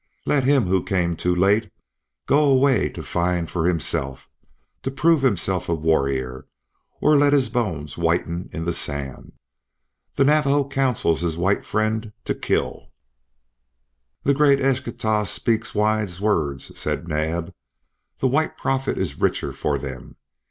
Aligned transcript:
Let 0.25 0.45
him 0.45 0.65
who 0.65 0.81
came 0.81 1.15
too 1.15 1.35
late 1.35 1.69
go 2.25 2.45
away 2.49 2.89
to 2.89 3.03
find 3.03 3.47
for 3.47 3.67
himself, 3.67 4.27
to 4.81 4.89
prove 4.89 5.21
himself 5.21 5.69
a 5.69 5.75
warrior, 5.75 6.47
or 7.01 7.19
let 7.19 7.33
his 7.33 7.49
bones 7.49 7.99
whiten 7.99 8.49
in 8.51 8.65
the 8.65 8.73
sand. 8.73 9.33
The 10.15 10.23
Navajo 10.25 10.67
counsels 10.67 11.21
his 11.21 11.37
white 11.37 11.63
friend 11.63 12.13
to 12.25 12.33
kill." 12.33 12.87
"The 14.23 14.33
great 14.33 14.59
Eschtah 14.59 15.27
speaks 15.27 15.75
wise 15.75 16.19
words," 16.19 16.75
said 16.79 17.07
Naab. 17.07 17.53
"The 18.17 18.27
White 18.27 18.57
Prophet 18.57 18.97
is 18.97 19.19
richer 19.21 19.53
for 19.53 19.77
them. 19.77 20.15